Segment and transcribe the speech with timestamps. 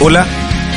[0.00, 0.28] Hola,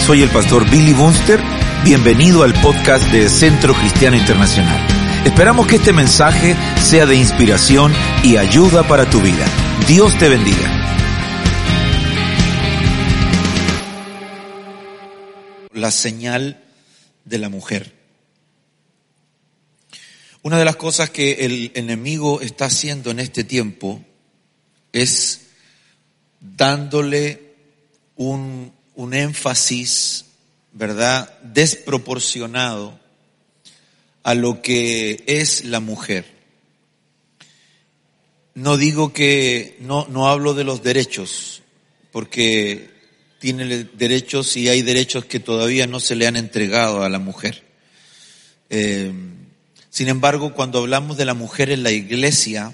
[0.04, 1.40] soy el pastor Billy Bunster.
[1.84, 4.84] Bienvenido al podcast de Centro Cristiano Internacional.
[5.24, 7.94] Esperamos que este mensaje sea de inspiración
[8.24, 9.46] y ayuda para tu vida.
[9.88, 10.68] Dios te bendiga.
[15.72, 16.60] La señal
[17.24, 17.94] de la mujer.
[20.42, 24.04] Una de las cosas que el enemigo está haciendo en este tiempo
[24.92, 25.42] es
[26.40, 27.54] dándole
[28.16, 30.26] un un énfasis,
[30.72, 33.00] ¿verdad?, desproporcionado
[34.22, 36.26] a lo que es la mujer.
[38.54, 41.64] No digo que, no, no hablo de los derechos,
[42.12, 42.92] porque
[43.40, 47.64] tiene derechos y hay derechos que todavía no se le han entregado a la mujer.
[48.70, 49.12] Eh,
[49.90, 52.72] sin embargo, cuando hablamos de la mujer en la iglesia,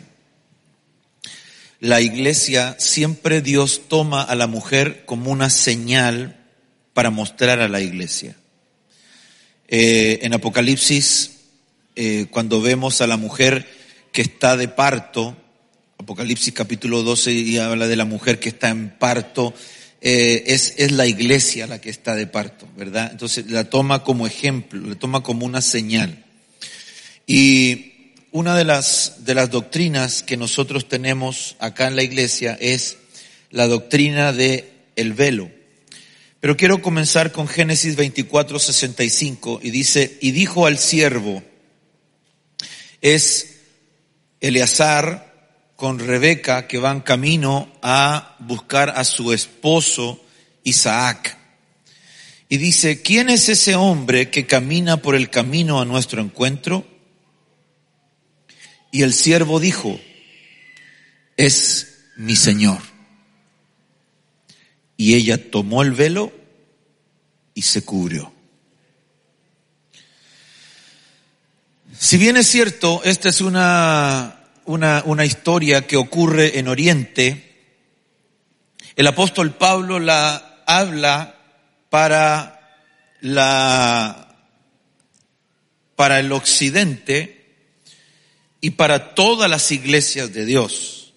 [1.79, 6.37] la iglesia, siempre Dios toma a la mujer como una señal
[6.93, 8.35] para mostrar a la iglesia.
[9.67, 11.31] Eh, en Apocalipsis,
[11.95, 13.67] eh, cuando vemos a la mujer
[14.11, 15.37] que está de parto,
[15.99, 19.53] Apocalipsis capítulo 12 y habla de la mujer que está en parto,
[20.01, 23.09] eh, es, es la iglesia la que está de parto, ¿verdad?
[23.11, 26.23] Entonces la toma como ejemplo, la toma como una señal.
[27.25, 27.86] Y
[28.37, 32.97] una de las, de las doctrinas que nosotros tenemos acá en la iglesia es
[33.49, 35.49] la doctrina de el velo.
[36.39, 41.41] Pero quiero comenzar con Génesis 24, 65 y dice, y dijo al siervo,
[43.01, 43.55] es
[44.39, 45.33] Eleazar
[45.75, 50.23] con Rebeca que van camino a buscar a su esposo
[50.63, 51.39] Isaac.
[52.49, 56.96] Y dice, ¿quién es ese hombre que camina por el camino a nuestro encuentro?
[58.91, 59.99] Y el siervo dijo,
[61.35, 62.81] es mi Señor.
[64.95, 66.33] Y ella tomó el velo
[67.53, 68.33] y se cubrió.
[71.97, 77.47] Si bien es cierto, esta es una, una, una historia que ocurre en Oriente,
[78.95, 81.35] el apóstol Pablo la habla
[81.89, 82.57] para
[83.21, 84.35] la,
[85.95, 87.36] para el occidente,
[88.61, 91.13] y para todas las iglesias de Dios.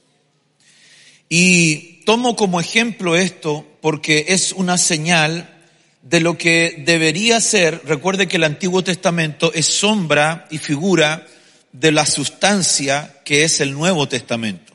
[1.29, 5.57] Y tomo como ejemplo esto porque es una señal
[6.03, 11.27] de lo que debería ser, recuerde que el Antiguo Testamento es sombra y figura
[11.73, 14.73] de la sustancia que es el Nuevo Testamento.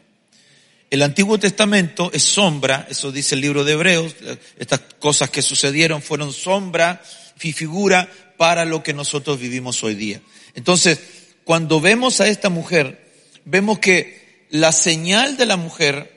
[0.90, 4.16] El Antiguo Testamento es sombra, eso dice el libro de Hebreos,
[4.58, 7.02] estas cosas que sucedieron fueron sombra
[7.42, 10.22] y figura para lo que nosotros vivimos hoy día.
[10.54, 11.00] Entonces,
[11.46, 13.08] cuando vemos a esta mujer,
[13.46, 16.12] vemos que la señal de la mujer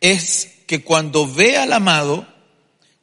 [0.00, 2.26] es que cuando ve al amado,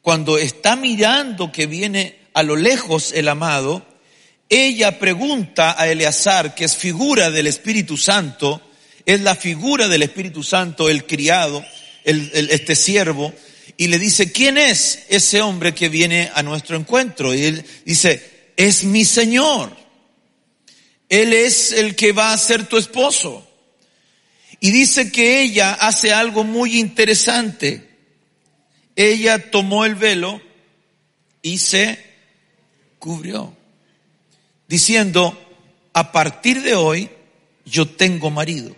[0.00, 3.86] cuando está mirando que viene a lo lejos el amado,
[4.48, 8.60] ella pregunta a Eleazar, que es figura del Espíritu Santo,
[9.04, 11.64] es la figura del Espíritu Santo, el criado,
[12.04, 13.32] este siervo,
[13.76, 17.34] y le dice, ¿quién es ese hombre que viene a nuestro encuentro?
[17.34, 19.81] Y él dice, es mi Señor.
[21.12, 23.46] Él es el que va a ser tu esposo.
[24.60, 27.86] Y dice que ella hace algo muy interesante.
[28.96, 30.40] Ella tomó el velo
[31.42, 32.02] y se
[32.98, 33.54] cubrió,
[34.68, 35.38] diciendo,
[35.92, 37.10] a partir de hoy
[37.66, 38.74] yo tengo marido.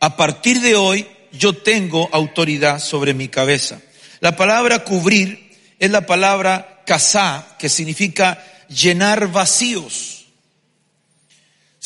[0.00, 3.82] A partir de hoy yo tengo autoridad sobre mi cabeza.
[4.20, 10.17] La palabra cubrir es la palabra casá, que significa llenar vacíos.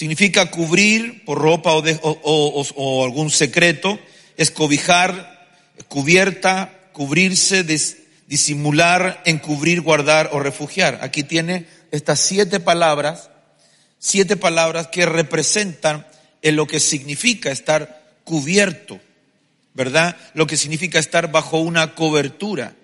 [0.03, 4.01] Significa cubrir por ropa o, algún secreto,
[4.37, 5.47] escobijar,
[5.87, 7.63] cubierta, cubrirse,
[8.27, 10.99] disimular, encubrir, guardar o refugiar.
[11.03, 13.31] Aquí tiene estas siete palabras,
[14.01, 16.05] siete palabras que representan
[16.43, 18.99] en lo que significa estar cubierto,
[19.73, 20.17] ¿verdad?
[20.35, 22.75] Lo que significa estar bajo una cobertura.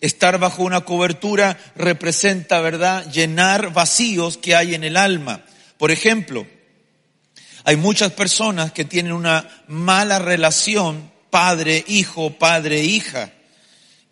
[0.00, 5.44] Estar bajo una cobertura representa, ¿verdad?, llenar vacíos que hay en el alma.
[5.76, 6.46] Por ejemplo,
[7.64, 13.32] hay muchas personas que tienen una mala relación padre, hijo, padre, hija,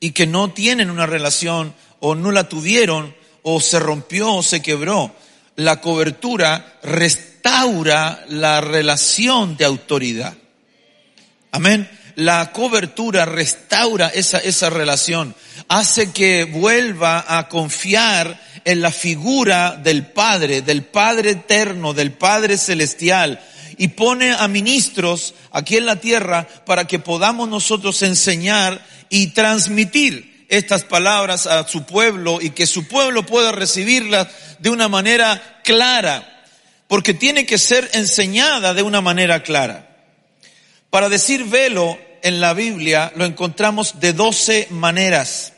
[0.00, 4.60] y que no tienen una relación o no la tuvieron o se rompió o se
[4.60, 5.14] quebró.
[5.56, 10.34] La cobertura restaura la relación de autoridad.
[11.52, 11.88] Amén.
[12.16, 15.34] La cobertura restaura esa, esa relación,
[15.68, 22.58] hace que vuelva a confiar en la figura del Padre, del Padre eterno, del Padre
[22.58, 23.40] celestial,
[23.78, 30.46] y pone a ministros aquí en la tierra para que podamos nosotros enseñar y transmitir
[30.48, 34.26] estas palabras a su pueblo y que su pueblo pueda recibirlas
[34.58, 36.44] de una manera clara,
[36.88, 39.96] porque tiene que ser enseñada de una manera clara.
[40.90, 45.52] Para decir velo en la Biblia lo encontramos de doce maneras,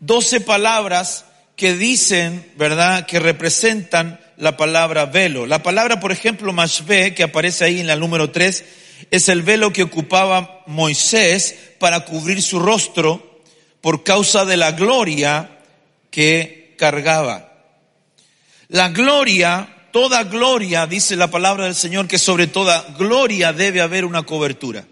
[0.00, 1.26] doce palabras
[1.62, 5.46] que dicen, ¿verdad?, que representan la palabra velo.
[5.46, 8.64] La palabra, por ejemplo, mashbe, que aparece ahí en la número 3,
[9.12, 13.40] es el velo que ocupaba Moisés para cubrir su rostro
[13.80, 15.60] por causa de la gloria
[16.10, 17.52] que cargaba.
[18.66, 24.04] La gloria, toda gloria, dice la palabra del Señor, que sobre toda gloria debe haber
[24.04, 24.84] una cobertura.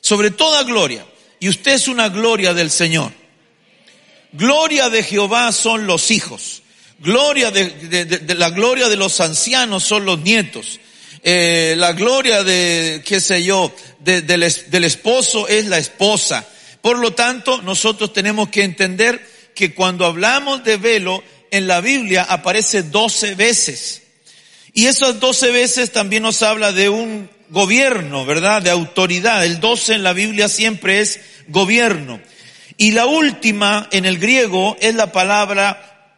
[0.00, 1.04] Sobre toda gloria.
[1.40, 3.10] Y usted es una gloria del Señor.
[4.32, 6.62] Gloria de Jehová son los hijos.
[7.00, 10.80] Gloria de, la gloria de los ancianos son los nietos.
[11.22, 16.46] Eh, la gloria de, qué sé yo, del, del esposo es la esposa.
[16.80, 22.26] Por lo tanto, nosotros tenemos que entender que cuando hablamos de velo, en la Biblia
[22.28, 24.02] aparece doce veces.
[24.72, 28.62] Y esas doce veces también nos habla de un gobierno, ¿verdad?
[28.62, 29.44] De autoridad.
[29.44, 32.20] El doce en la Biblia siempre es gobierno.
[32.78, 36.14] Y la última en el griego es la palabra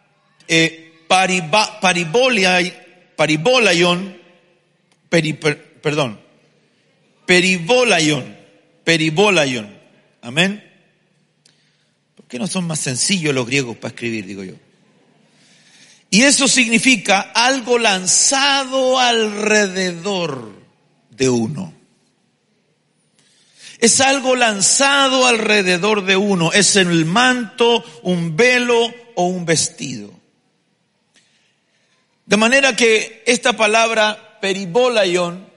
[0.46, 0.92] eh,
[5.80, 6.20] perdón,
[7.24, 8.36] peribolayon,
[8.84, 9.74] peribolayon.
[10.20, 10.62] Amén.
[12.14, 14.54] ¿Por qué no son más sencillos los griegos para escribir, digo yo?
[16.10, 20.52] Y eso significa algo lanzado alrededor
[21.10, 21.79] de uno.
[23.80, 26.52] Es algo lanzado alrededor de uno.
[26.52, 30.12] Es el manto, un velo o un vestido.
[32.26, 35.50] De manera que esta palabra peribolayon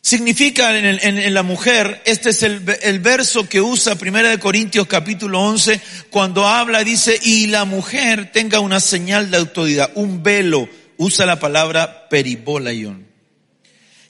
[0.00, 2.60] significa en, la mujer, este es el,
[3.00, 8.60] verso que usa Primera de Corintios capítulo 11 cuando habla, dice, y la mujer tenga
[8.60, 13.06] una señal de autoridad, un velo, usa la palabra peribolayon,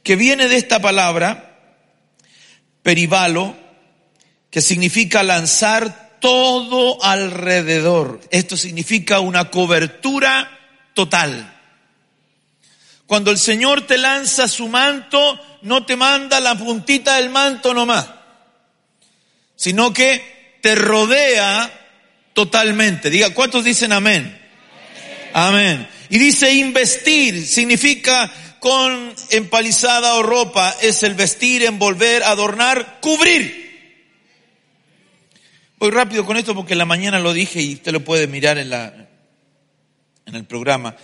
[0.04, 1.47] que viene de esta palabra,
[2.88, 3.54] peribalo,
[4.50, 8.18] que significa lanzar todo alrededor.
[8.30, 10.58] Esto significa una cobertura
[10.94, 11.54] total.
[13.06, 18.06] Cuando el Señor te lanza su manto, no te manda la puntita del manto nomás,
[19.54, 21.70] sino que te rodea
[22.32, 23.10] totalmente.
[23.10, 24.40] Diga, ¿cuántos dicen amén?
[25.34, 25.86] Amén.
[26.08, 33.68] Y dice investir, significa con empalizada o ropa, es el vestir, envolver, adornar, cubrir.
[35.78, 38.58] Voy rápido con esto porque en la mañana lo dije y usted lo puede mirar
[38.58, 39.08] en la,
[40.26, 40.96] en el programa.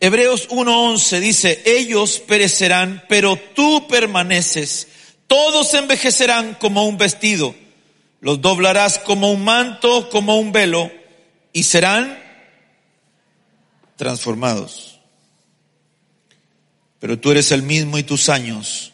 [0.00, 4.88] Hebreos 1.11 dice, ellos perecerán, pero tú permaneces.
[5.26, 7.54] Todos envejecerán como un vestido.
[8.20, 10.90] Los doblarás como un manto, como un velo,
[11.52, 12.18] y serán
[13.96, 14.97] transformados.
[17.00, 18.92] Pero tú eres el mismo y tus años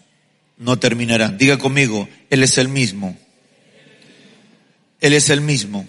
[0.59, 1.39] no terminarán.
[1.39, 3.17] Diga conmigo, Él es el mismo.
[5.01, 5.87] Él es el mismo.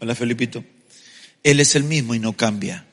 [0.00, 0.64] Hola Felipito.
[1.42, 2.84] Él es el mismo y no cambia.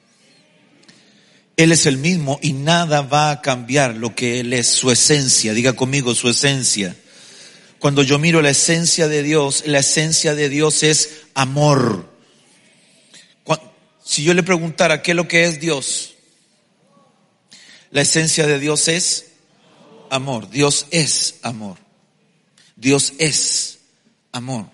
[1.55, 5.53] Él es el mismo y nada va a cambiar lo que Él es, su esencia.
[5.53, 6.95] Diga conmigo su esencia.
[7.79, 12.11] Cuando yo miro la esencia de Dios, la esencia de Dios es amor.
[14.05, 16.12] Si yo le preguntara qué es lo que es Dios,
[17.93, 19.27] la esencia de Dios es
[20.09, 20.49] amor.
[20.49, 21.77] Dios es amor.
[22.75, 23.79] Dios es
[24.31, 24.65] amor.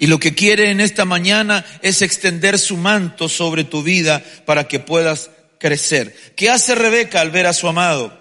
[0.00, 4.66] Y lo que quiere en esta mañana es extender su manto sobre tu vida para
[4.66, 6.14] que puedas crecer.
[6.34, 8.12] ¿Qué hace Rebeca al ver a su amado?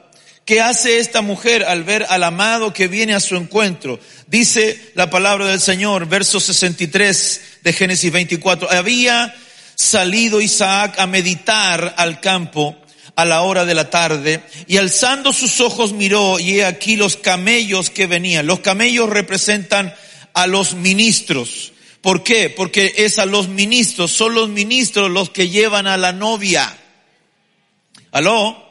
[0.46, 4.00] ¿Qué hace esta mujer al ver al amado que viene a su encuentro?
[4.28, 8.72] Dice la palabra del Señor, verso 63 de Génesis 24.
[8.72, 9.36] Había
[9.74, 12.78] salido Isaac a meditar al campo
[13.18, 17.18] a la hora de la tarde y alzando sus ojos miró y he aquí los
[17.18, 18.46] camellos que venían.
[18.46, 19.94] Los camellos representan
[20.34, 21.74] a los ministros.
[22.02, 22.52] ¿Por qué?
[22.52, 26.78] Porque es a los ministros, son los ministros los que llevan a la novia.
[28.12, 28.66] ¿Aló?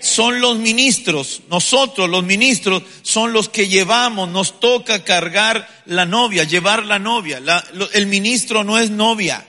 [0.00, 6.44] son los ministros, nosotros los ministros son los que llevamos, nos toca cargar la novia,
[6.44, 7.40] llevar la novia.
[7.94, 9.46] el ministro no es novia.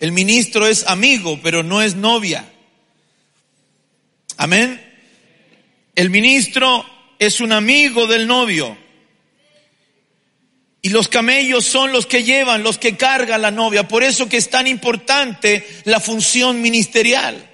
[0.00, 2.50] El ministro es amigo, pero no es novia.
[4.38, 4.80] Amén.
[5.94, 6.86] El ministro
[7.18, 8.76] es un amigo del novio.
[10.80, 13.86] Y los camellos son los que llevan, los que cargan la novia.
[13.86, 17.46] Por eso que es tan importante la función ministerial.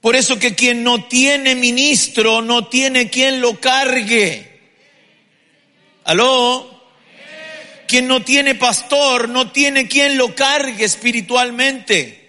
[0.00, 4.60] Por eso que quien no tiene ministro no tiene quien lo cargue.
[6.04, 6.75] ¿Aló?
[7.86, 12.26] Quien no tiene pastor no tiene quien lo cargue espiritualmente.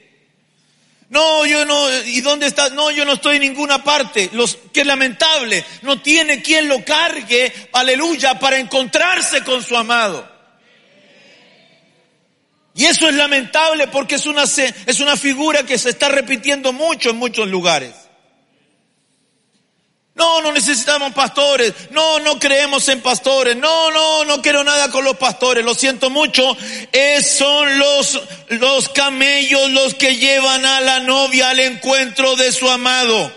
[1.09, 2.69] No, yo no, ¿y dónde está?
[2.69, 4.29] No, yo no estoy en ninguna parte.
[4.33, 10.29] Los, qué lamentable, no tiene quien lo cargue, aleluya, para encontrarse con su amado.
[12.75, 17.09] Y eso es lamentable porque es una, es una figura que se está repitiendo mucho
[17.09, 18.06] en muchos lugares.
[20.17, 21.73] No, no necesitamos pastores.
[21.91, 23.55] No, no creemos en pastores.
[23.55, 25.63] No, no, no quiero nada con los pastores.
[25.63, 26.57] Lo siento mucho.
[26.91, 32.67] Es, son los, los camellos los que llevan a la novia al encuentro de su
[32.67, 33.31] amado.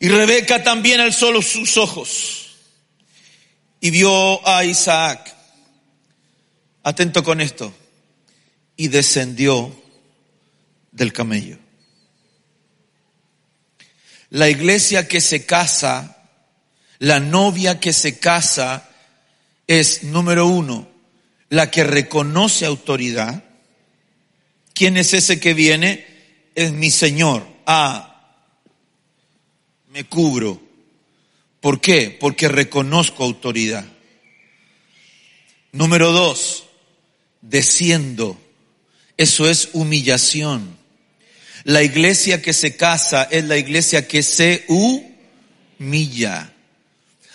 [0.00, 2.48] Y Rebeca también alzó sus ojos
[3.80, 5.32] y vio a Isaac
[6.82, 7.72] Atento con esto.
[8.76, 9.72] Y descendió
[10.90, 11.61] del camello.
[14.32, 16.16] La iglesia que se casa,
[16.98, 18.88] la novia que se casa,
[19.66, 20.88] es, número uno,
[21.50, 23.44] la que reconoce autoridad.
[24.72, 26.06] ¿Quién es ese que viene?
[26.54, 27.46] Es mi Señor.
[27.66, 28.40] Ah,
[29.90, 30.62] me cubro.
[31.60, 32.16] ¿Por qué?
[32.18, 33.84] Porque reconozco autoridad.
[35.72, 36.64] Número dos,
[37.42, 38.40] desciendo.
[39.18, 40.81] Eso es humillación.
[41.64, 46.52] La iglesia que se casa es la iglesia que se humilla.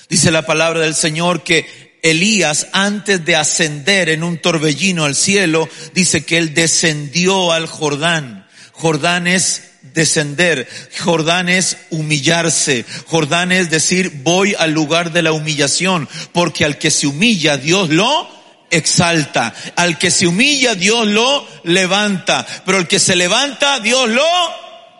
[0.09, 5.67] Dice la palabra del Señor que Elías, antes de ascender en un torbellino al cielo,
[5.93, 8.47] dice que él descendió al Jordán.
[8.71, 10.67] Jordán es descender,
[10.99, 16.91] Jordán es humillarse, Jordán es decir, voy al lugar de la humillación, porque al que
[16.91, 18.36] se humilla Dios lo
[18.69, 19.53] exalta.
[19.75, 22.45] Al que se humilla, Dios lo levanta.
[22.65, 24.27] Pero el que se levanta, Dios lo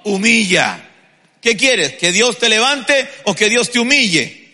[0.03, 0.83] humilla.
[1.41, 1.93] ¿Qué quieres?
[1.93, 4.47] ¿Que Dios te levante o que Dios te humille?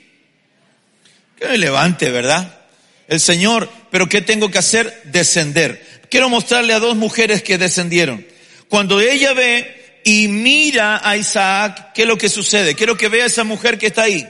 [1.37, 2.61] Que me levante, ¿verdad?
[3.07, 5.01] El Señor, pero ¿qué tengo que hacer?
[5.05, 6.01] Descender.
[6.09, 8.25] Quiero mostrarle a dos mujeres que descendieron.
[8.69, 12.75] Cuando ella ve y mira a Isaac, ¿qué es lo que sucede?
[12.75, 14.27] Quiero que vea a esa mujer que está ahí.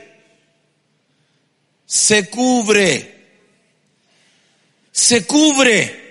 [1.85, 3.12] Se cubre
[4.93, 6.01] se cubre.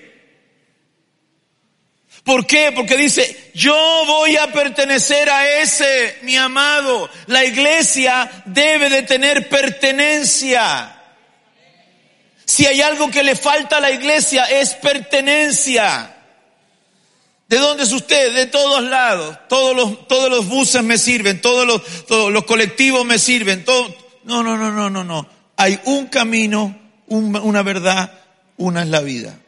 [2.25, 2.73] ¿Por qué?
[2.75, 3.75] Porque dice, yo
[4.07, 7.09] voy a pertenecer a ese, mi amado.
[7.27, 11.01] La iglesia debe de tener pertenencia.
[12.45, 16.17] Si hay algo que le falta a la iglesia es pertenencia.
[17.49, 18.35] ¿De dónde es usted?
[18.35, 19.39] De todos lados.
[19.49, 23.65] Todos los, todos los buses me sirven, todos los, todos los colectivos me sirven.
[23.65, 23.95] Todo.
[24.25, 25.29] No, no, no, no, no, no.
[25.57, 28.22] Hay un camino, una verdad
[28.62, 29.38] una es la vida.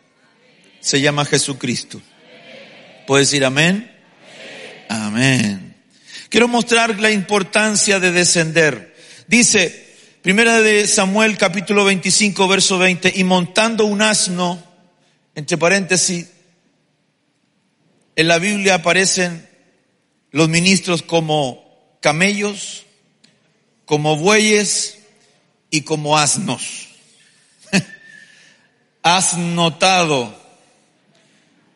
[0.80, 2.02] Se llama Jesucristo.
[3.06, 3.90] ¿Puedes decir amén?
[4.88, 5.76] Amén.
[6.28, 8.94] Quiero mostrar la importancia de descender.
[9.28, 14.62] Dice, primera de Samuel capítulo 25 verso 20, y montando un asno,
[15.34, 16.26] entre paréntesis,
[18.16, 19.48] en la Biblia aparecen
[20.32, 22.84] los ministros como camellos,
[23.84, 24.98] como bueyes
[25.70, 26.93] y como asnos.
[29.06, 30.34] Has notado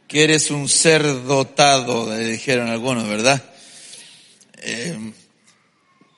[0.09, 3.45] que eres un ser dotado, le dijeron algunos, ¿verdad?
[4.63, 5.13] Eh,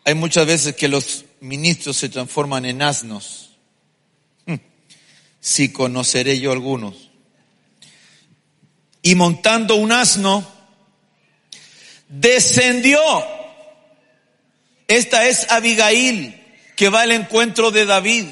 [0.04, 3.56] hay muchas veces que los ministros se transforman en asnos.
[4.46, 4.60] Hmm.
[5.40, 7.10] Si conoceré yo algunos.
[9.02, 10.48] Y montando un asno,
[12.08, 13.00] descendió.
[14.86, 16.40] Esta es Abigail,
[16.76, 18.26] que va al encuentro de David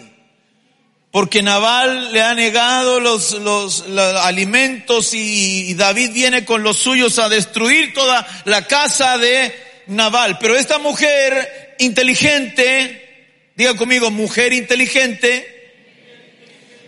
[1.18, 3.82] porque Nabal le ha negado los, los,
[4.22, 9.52] alimentos y, David viene con los suyos a destruir toda la casa de
[9.88, 10.38] Nabal.
[10.38, 15.72] Pero esta mujer inteligente, diga conmigo, mujer inteligente,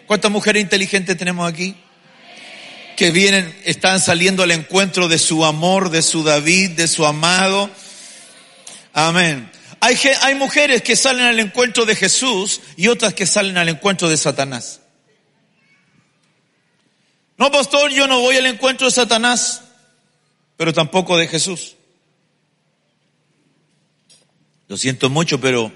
[0.06, 1.74] ¿cuántas mujeres inteligentes tenemos aquí?
[2.96, 7.68] Que vienen, están saliendo al encuentro de su amor, de su David, de su amado.
[8.92, 9.50] Amén.
[9.80, 14.18] Hay, mujeres que salen al encuentro de Jesús y otras que salen al encuentro de
[14.18, 14.80] Satanás.
[17.38, 19.62] No, pastor, yo no voy al encuentro de Satanás.
[20.58, 21.76] pero tampoco de Jesús.
[24.68, 25.72] Lo siento mucho, pero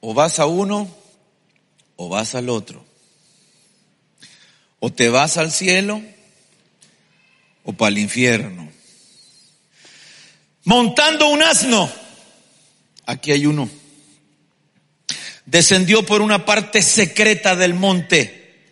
[0.00, 0.88] o vas a uno
[1.96, 2.84] o vas al otro.
[4.78, 6.00] O te vas al cielo
[7.64, 8.67] o para el infierno.
[10.68, 11.90] Montando un asno.
[13.06, 13.70] Aquí hay uno.
[15.46, 18.66] Descendió por una parte secreta del monte.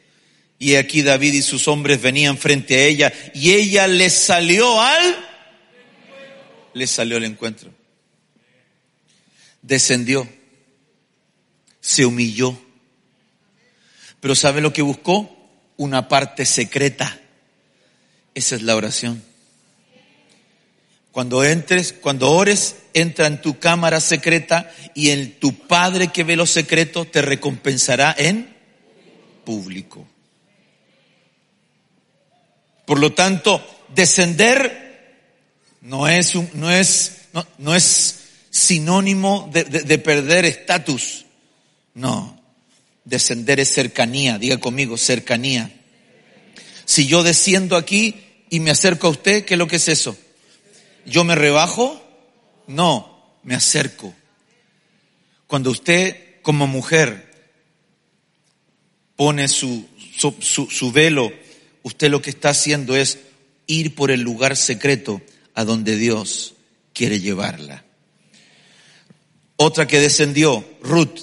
[0.58, 3.12] Y aquí David y sus hombres venían frente a ella.
[3.32, 5.16] Y ella le salió al...
[6.84, 7.70] Salió al encuentro.
[9.62, 10.28] Descendió.
[11.80, 12.60] Se humilló.
[14.20, 15.34] Pero ¿sabe lo que buscó?
[15.78, 17.18] Una parte secreta.
[18.34, 19.24] Esa es la oración.
[21.16, 26.36] Cuando entres, cuando ores, entra en tu cámara secreta y en tu Padre que ve
[26.36, 28.54] los secretos te recompensará en
[29.42, 30.06] público.
[32.84, 35.24] Por lo tanto, descender
[35.80, 38.16] no es, un, no es, no, no es
[38.50, 41.24] sinónimo de, de, de perder estatus.
[41.94, 42.38] No,
[43.06, 44.36] descender es cercanía.
[44.36, 45.70] Diga conmigo, cercanía.
[46.84, 48.16] Si yo desciendo aquí
[48.50, 50.14] y me acerco a usted, ¿qué es lo que es eso?
[51.06, 52.02] ¿Yo me rebajo?
[52.66, 54.12] No, me acerco.
[55.46, 57.26] Cuando usted como mujer
[59.14, 59.86] pone su,
[60.16, 60.34] su,
[60.68, 61.32] su, velo,
[61.82, 63.20] usted lo que está haciendo es
[63.66, 65.22] ir por el lugar secreto
[65.54, 66.54] a donde Dios
[66.92, 67.84] quiere llevarla.
[69.56, 71.20] Otra que descendió, Ruth,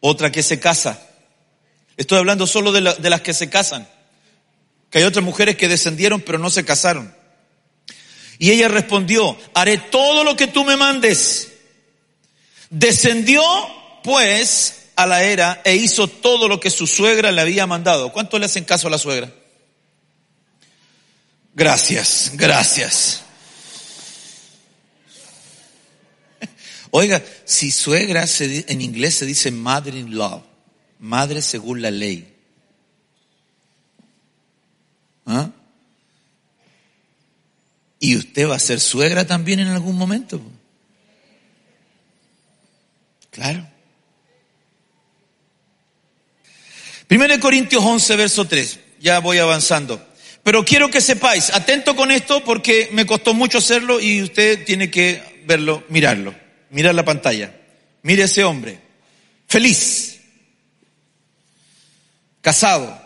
[0.00, 1.02] otra que se casa.
[1.96, 3.88] Estoy hablando solo de, de las que se casan,
[4.90, 7.12] que hay otras mujeres que descendieron pero no se casaron.
[8.38, 11.52] Y ella respondió, haré todo lo que tú me mandes.
[12.70, 13.42] Descendió
[14.02, 18.12] pues a la era e hizo todo lo que su suegra le había mandado.
[18.12, 19.32] ¿Cuánto le hacen caso a la suegra?
[21.54, 23.22] Gracias, gracias.
[26.90, 30.42] Oiga, si suegra en inglés se dice mother in law,
[30.98, 32.34] madre según la ley.
[35.26, 35.50] ¿Ah?
[37.98, 40.40] Y usted va a ser suegra también en algún momento.
[43.30, 43.66] Claro.
[47.06, 48.80] Primero Corintios 11, verso 3.
[49.00, 50.04] Ya voy avanzando.
[50.42, 54.90] Pero quiero que sepáis, atento con esto porque me costó mucho hacerlo y usted tiene
[54.90, 56.34] que verlo, mirarlo.
[56.70, 57.54] Mirar la pantalla.
[58.02, 58.78] Mire ese hombre.
[59.46, 60.20] Feliz.
[62.40, 63.02] Casado.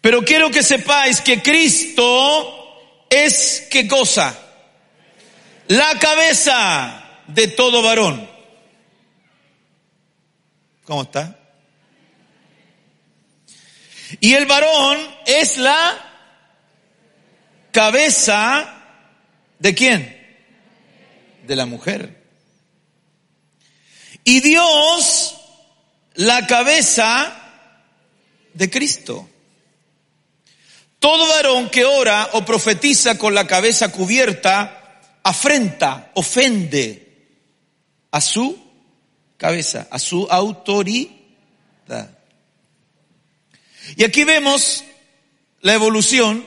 [0.00, 2.61] Pero quiero que sepáis que Cristo
[3.12, 4.38] es qué cosa?
[5.68, 8.28] La cabeza de todo varón.
[10.84, 11.38] ¿Cómo está?
[14.20, 16.12] Y el varón es la
[17.70, 18.82] cabeza
[19.58, 20.46] de quién?
[21.46, 22.22] De la mujer.
[24.24, 25.36] Y Dios
[26.14, 27.38] la cabeza
[28.54, 29.28] de Cristo.
[31.02, 37.34] Todo varón que ora o profetiza con la cabeza cubierta afrenta, ofende
[38.12, 38.56] a su
[39.36, 42.08] cabeza, a su autoridad.
[43.96, 44.84] Y aquí vemos
[45.62, 46.46] la evolución,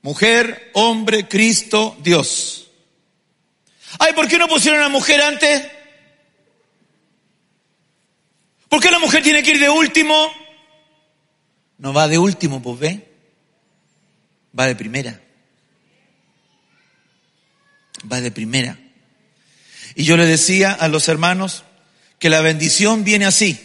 [0.00, 2.70] mujer, hombre, Cristo, Dios.
[3.98, 5.70] Ay, ¿por qué no pusieron a la mujer antes?
[8.70, 10.32] ¿Por qué la mujer tiene que ir de último?
[11.76, 13.13] No va de último, pues ve
[14.58, 15.20] va de primera.
[18.10, 18.78] Va de primera.
[19.94, 21.64] Y yo le decía a los hermanos
[22.18, 23.58] que la bendición viene así.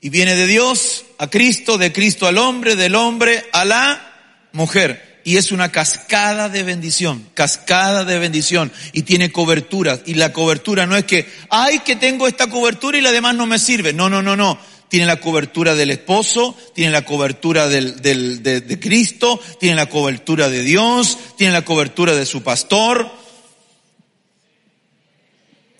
[0.00, 5.20] Y viene de Dios a Cristo, de Cristo al hombre, del hombre a la mujer.
[5.24, 8.70] Y es una cascada de bendición, cascada de bendición.
[8.92, 9.98] Y tiene cobertura.
[10.04, 13.46] Y la cobertura no es que, ay, que tengo esta cobertura y la demás no
[13.46, 13.94] me sirve.
[13.94, 14.58] No, no, no, no
[14.94, 21.18] tiene la cobertura del esposo, tiene la cobertura de, Cristo, tiene la cobertura de Dios,
[21.36, 23.10] tiene la cobertura de su pastor.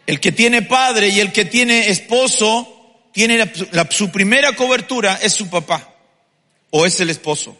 [0.04, 3.38] El que tiene padre y el que tiene esposo, tiene
[3.70, 5.94] la, su primera cobertura es su papá
[6.70, 7.56] o es el esposo.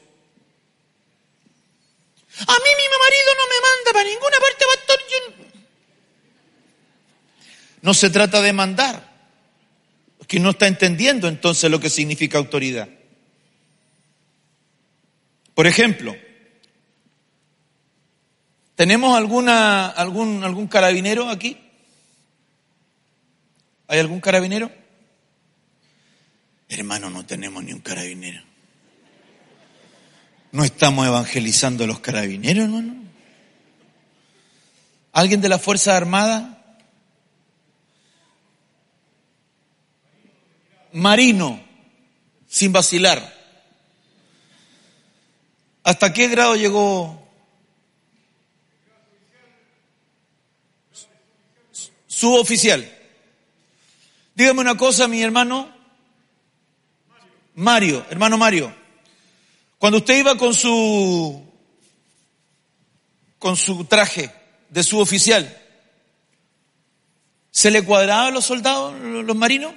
[2.37, 4.99] A mí mi marido no me manda para ninguna parte, pastor.
[7.81, 9.14] No se trata de mandar
[10.35, 12.89] que no está entendiendo entonces lo que significa autoridad.
[15.55, 16.17] Por ejemplo,
[18.75, 21.57] ¿tenemos alguna, algún, algún carabinero aquí?
[23.87, 24.73] ¿Hay algún carabinero?
[26.69, 28.43] Hermano, no tenemos ni un carabinero.
[30.51, 32.97] No estamos evangelizando a los carabineros, hermano.
[35.13, 36.64] ¿Alguien de la Fuerza Armada?
[40.95, 41.61] Marino,
[42.47, 43.35] sin vacilar.
[45.83, 47.21] ¿Hasta qué grado llegó
[52.07, 52.89] suboficial?
[54.37, 55.69] Dígame una cosa, mi hermano.
[57.57, 58.73] Mario, hermano Mario.
[59.79, 61.45] Cuando usted iba con su
[63.41, 64.33] con su traje
[64.71, 65.61] de suboficial,
[67.51, 69.75] ¿se le cuadraban los soldados, los marinos?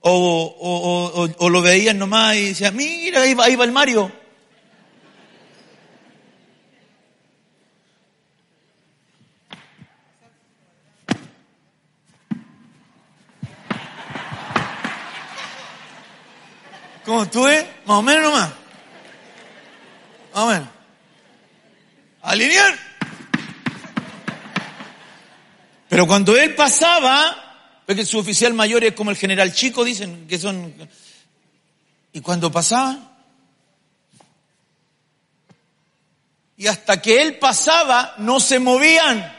[0.00, 4.12] O, o, lo veían nomás y decían, mira, ahí va, ahí va el Mario.
[17.04, 17.66] ¿Cómo estuve?
[17.86, 18.50] Más o menos nomás.
[20.34, 20.68] Más o menos.
[22.20, 22.78] Alinear.
[25.88, 27.47] Pero cuando él pasaba,
[27.88, 30.74] ve que su oficial mayor es como el general chico, dicen que son.
[32.12, 33.16] Y cuando pasaba,
[36.58, 39.34] y hasta que él pasaba, no se movían.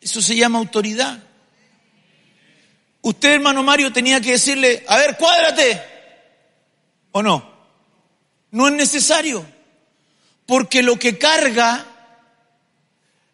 [0.00, 1.22] Eso se llama autoridad.
[3.02, 5.82] Usted, hermano Mario, tenía que decirle, a ver, cuádrate.
[7.12, 7.52] ¿O no?
[8.50, 9.44] No es necesario.
[10.46, 11.84] Porque lo que carga,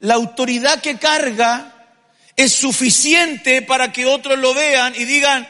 [0.01, 1.76] la autoridad que carga,
[2.37, 5.49] es suficiente para que otros lo vean y digan,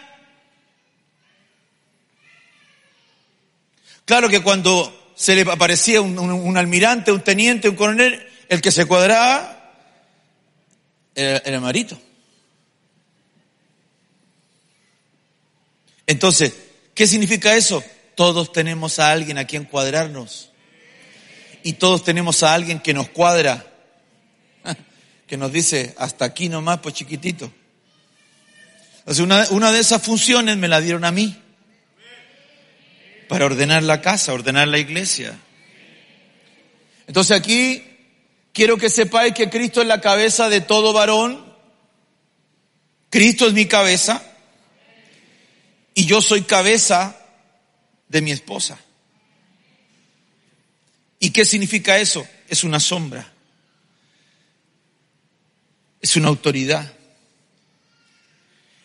[4.05, 8.87] claro que cuando se le aparecía un, almirante, un teniente, un coronel, el que se
[8.87, 9.75] cuadraba
[11.15, 12.01] era, era Marito.
[16.07, 16.55] Entonces,
[16.95, 17.83] ¿qué significa eso?
[18.15, 20.51] Todos tenemos a alguien a quien cuadrarnos.
[21.65, 23.76] Y todos tenemos a alguien que nos cuadra.
[25.27, 27.53] Que nos dice, hasta aquí nomás, pues chiquitito.
[29.01, 31.37] Entonces, una, una de esas funciones me la dieron a mí.
[33.29, 35.39] Para ordenar la casa, ordenar la iglesia.
[37.07, 37.83] Entonces aquí
[38.53, 41.45] quiero que sepáis que Cristo es la cabeza de todo varón.
[43.11, 44.23] Cristo es mi cabeza
[45.95, 47.17] y yo soy cabeza
[48.09, 48.79] de mi esposa.
[51.19, 52.27] ¿Y qué significa eso?
[52.49, 53.33] Es una sombra.
[56.07, 56.93] Es una autoridad.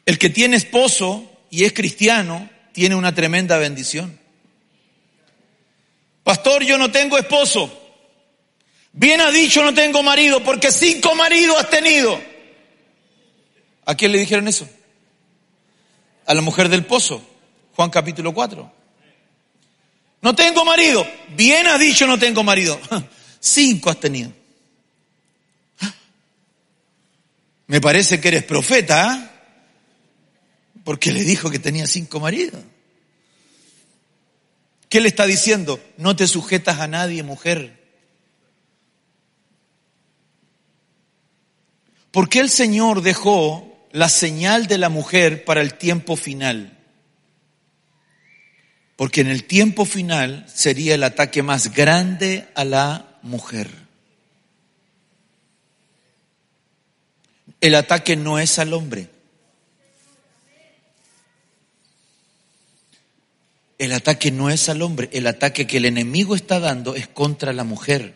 [0.07, 4.19] El que tiene esposo y es cristiano tiene una tremenda bendición.
[6.23, 7.77] Pastor, yo no tengo esposo.
[8.91, 12.19] Bien ha dicho no tengo marido porque cinco maridos has tenido.
[13.85, 14.67] ¿A quién le dijeron eso?
[16.25, 17.21] a la mujer del pozo,
[17.75, 18.71] Juan capítulo 4.
[20.21, 21.05] No tengo marido.
[21.35, 22.79] Bien has dicho no tengo marido.
[23.39, 24.31] Cinco has tenido.
[27.71, 29.31] Me parece que eres profeta, ¿ah?
[30.83, 32.61] porque le dijo que tenía cinco maridos.
[34.89, 35.79] ¿Qué le está diciendo?
[35.95, 37.79] No te sujetas a nadie, mujer.
[42.11, 46.77] ¿Por qué el Señor dejó la señal de la mujer para el tiempo final.
[48.97, 53.90] Porque en el tiempo final sería el ataque más grande a la mujer.
[57.61, 59.07] El ataque no es al hombre.
[63.77, 67.51] El ataque no es al hombre, el ataque que el enemigo está dando es contra
[67.51, 68.15] la mujer.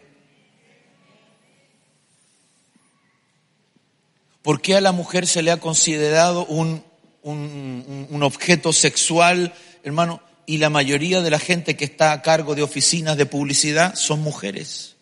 [4.44, 6.84] ¿Por qué a la mujer se le ha considerado un,
[7.24, 10.22] un, objeto sexual, hermano?
[10.46, 14.22] Y la mayoría de la gente que está a cargo de oficinas de publicidad son
[14.22, 14.95] mujeres.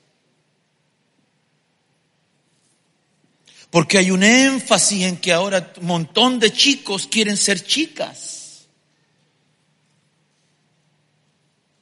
[3.73, 8.67] Porque hay un énfasis en que ahora un montón de chicos quieren ser chicas.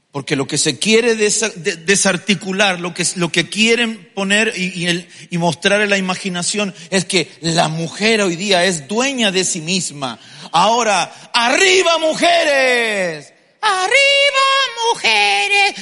[0.10, 5.90] Porque lo que se quiere desarticular, lo que, lo que quieren poner y, mostrar en
[5.90, 10.18] la imaginación es que la mujer hoy día es dueña de sí misma.
[10.54, 14.48] Ahora, arriba mujeres, arriba
[14.94, 15.76] mujeres,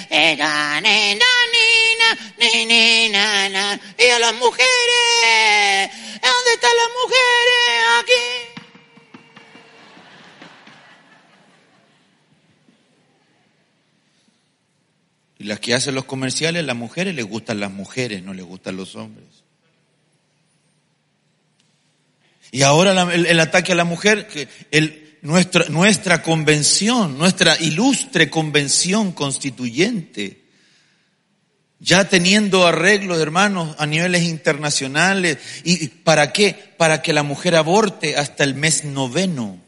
[2.41, 7.83] y a las mujeres, ¿dónde están las mujeres?
[7.99, 8.13] Aquí.
[15.39, 18.77] Y las que hacen los comerciales, las mujeres les gustan las mujeres, no les gustan
[18.77, 19.27] los hombres.
[22.51, 24.27] Y ahora el, ataque a la mujer,
[25.21, 30.48] nuestra convención, nuestra ilustre convención constituyente,
[31.79, 35.37] ya teniendo arreglos, hermanos, a niveles internacionales.
[35.63, 36.73] ¿Y para qué?
[36.77, 39.59] Para que la mujer aborte hasta el mes noveno.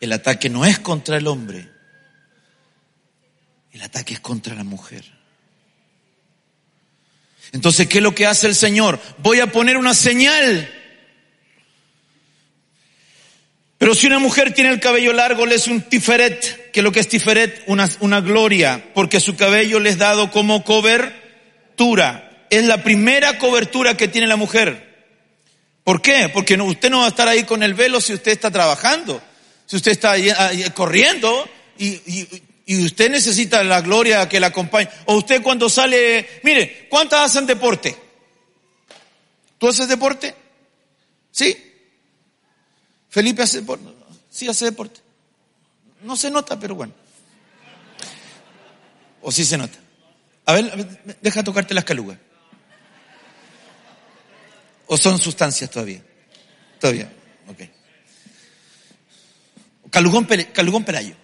[0.00, 1.68] El ataque no es contra el hombre,
[3.72, 5.04] el ataque es contra la mujer.
[7.52, 8.98] Entonces, ¿qué es lo que hace el Señor?
[9.18, 10.72] Voy a poner una señal
[13.80, 17.00] pero si una mujer tiene el cabello largo, le es un tiferet, que lo que
[17.00, 22.46] es tiferet, una, una gloria, porque su cabello le es dado como cobertura.
[22.50, 25.16] Es la primera cobertura que tiene la mujer.
[25.82, 26.28] ¿Por qué?
[26.28, 29.18] Porque no, usted no va a estar ahí con el velo si usted está trabajando,
[29.64, 30.14] si usted está
[30.74, 32.02] corriendo y,
[32.66, 34.90] y, usted necesita la gloria que la acompañe.
[35.06, 37.96] O usted cuando sale, mire, ¿cuántas hacen deporte?
[39.56, 40.34] ¿Tú haces deporte?
[41.30, 41.69] ¿Sí?
[43.10, 43.84] Felipe hace deporte.
[44.30, 45.00] Sí hace deporte.
[46.02, 46.94] No se nota, pero bueno.
[49.20, 49.78] O sí se nota.
[50.46, 52.16] A ver, deja tocarte las calugas.
[54.86, 56.02] ¿O son sustancias todavía?
[56.80, 57.12] Todavía.
[57.48, 57.60] Ok.
[59.90, 61.14] Calugón, calugón pelayo.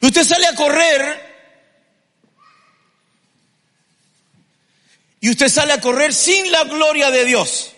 [0.00, 1.32] Usted sale a correr.
[5.20, 7.71] Y usted sale a correr sin la gloria de Dios.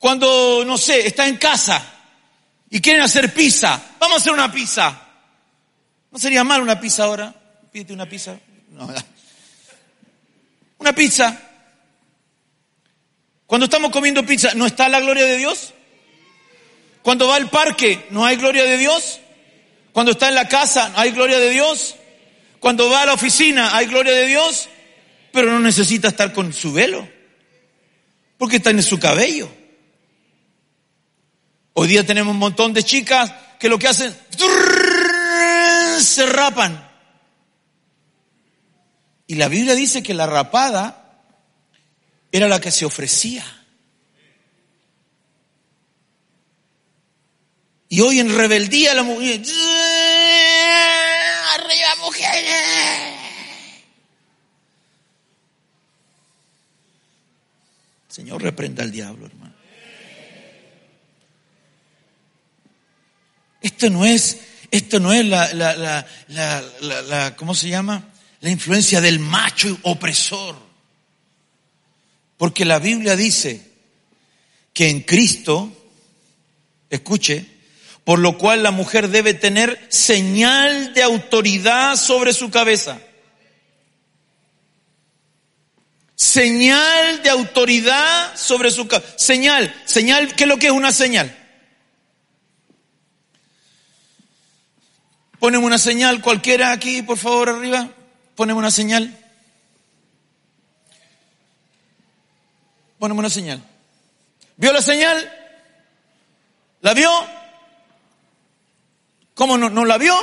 [0.00, 1.84] Cuando, no sé, está en casa
[2.70, 4.98] y quieren hacer pizza, vamos a hacer una pizza.
[6.10, 7.34] ¿No sería mal una pizza ahora?
[7.70, 8.38] Pídete una pizza.
[8.70, 8.88] No,
[10.78, 11.38] una pizza.
[13.46, 15.74] Cuando estamos comiendo pizza, ¿no está la gloria de Dios?
[17.02, 19.20] Cuando va al parque, ¿no hay gloria de Dios?
[19.92, 21.96] Cuando está en la casa, ¿hay gloria de Dios?
[22.58, 24.70] Cuando va a la oficina, ¿hay gloria de Dios?
[25.30, 27.06] Pero no necesita estar con su velo,
[28.38, 29.59] porque está en su cabello.
[31.72, 34.16] Hoy día tenemos un montón de chicas que lo que hacen,
[36.00, 36.88] se rapan.
[39.26, 41.22] Y la Biblia dice que la rapada
[42.32, 43.44] era la que se ofrecía.
[47.88, 49.40] Y hoy en rebeldía la mujer,
[51.54, 53.10] arriba mujeres.
[58.08, 59.54] Señor, reprenda al diablo, hermano.
[63.60, 64.38] Esto no es,
[64.70, 65.74] esto no es la, la,
[66.28, 66.64] la,
[67.02, 68.08] la, ¿cómo se llama?
[68.40, 70.56] La influencia del macho opresor.
[72.36, 73.60] Porque la Biblia dice
[74.72, 75.70] que en Cristo,
[76.88, 77.44] escuche,
[78.04, 82.98] por lo cual la mujer debe tener señal de autoridad sobre su cabeza.
[86.14, 89.12] Señal de autoridad sobre su cabeza.
[89.16, 91.39] Señal, señal, ¿qué es lo que es una señal?
[95.40, 97.88] Ponemos una señal cualquiera aquí, por favor, arriba.
[98.36, 99.16] Ponemos una señal.
[102.98, 103.62] Ponemos una señal.
[104.58, 105.32] ¿Vio la señal?
[106.82, 107.10] ¿La vio?
[109.34, 110.14] ¿Cómo no, no la vio?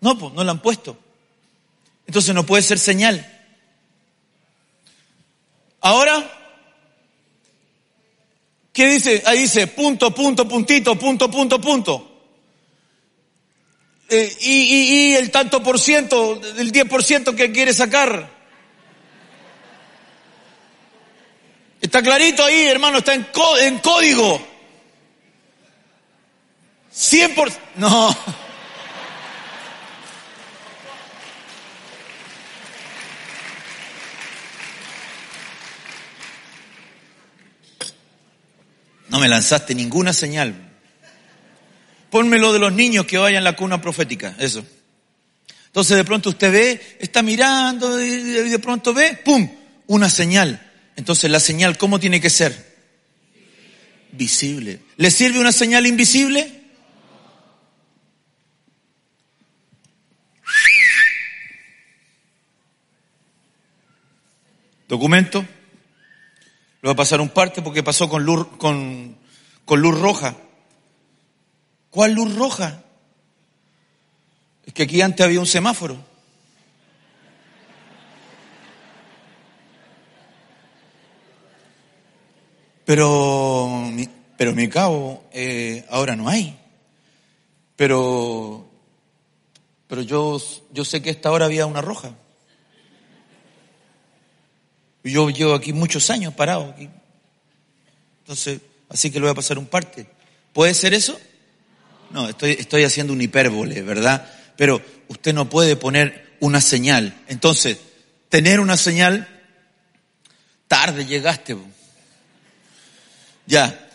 [0.00, 0.98] No, pues no la han puesto.
[2.08, 3.32] Entonces no puede ser señal.
[5.80, 6.32] Ahora,
[8.72, 9.22] ¿qué dice?
[9.24, 12.15] Ahí dice punto, punto, puntito, punto, punto, punto.
[14.08, 18.30] Eh, y, el tanto por ciento, el 10 por ciento que quiere sacar.
[21.80, 23.26] Está clarito ahí, hermano, está en,
[23.60, 24.40] en código.
[26.90, 27.50] 100 por...
[27.76, 28.16] No.
[39.08, 40.75] No me lanzaste ninguna señal.
[42.16, 44.64] Pónmelo de los niños que vayan a la cuna profética, eso.
[45.66, 48.08] Entonces de pronto usted ve, está mirando y
[48.48, 49.46] de pronto ve, ¡pum!
[49.86, 50.72] Una señal.
[50.96, 52.74] Entonces la señal, ¿cómo tiene que ser?
[54.12, 54.80] Visible.
[54.96, 56.62] ¿Le sirve una señal invisible?
[64.88, 65.44] Documento.
[66.80, 69.18] Lo va a pasar un parte porque pasó con luz, con,
[69.66, 70.34] con luz roja.
[71.96, 72.82] ¿Cuál luz roja?
[74.66, 75.96] Es que aquí antes había un semáforo.
[82.84, 83.90] Pero,
[84.36, 86.58] pero mi cabo, eh, ahora no hay.
[87.76, 88.68] Pero,
[89.88, 90.38] pero yo,
[90.72, 92.10] yo sé que esta hora había una roja.
[95.02, 96.90] Yo llevo aquí muchos años parado aquí.
[98.18, 100.06] Entonces, así que lo voy a pasar un parte.
[100.52, 101.18] ¿Puede ser eso?
[102.10, 104.32] No, estoy, estoy haciendo un hipérbole, ¿verdad?
[104.56, 107.14] Pero usted no puede poner una señal.
[107.28, 107.78] Entonces,
[108.28, 109.28] tener una señal,
[110.68, 111.56] tarde llegaste.
[113.46, 113.88] Ya.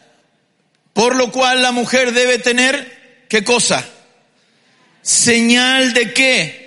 [0.93, 3.86] Por lo cual la mujer debe tener, ¿qué cosa?
[5.02, 6.62] Señal de qué?